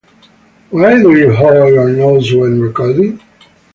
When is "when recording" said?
2.33-3.19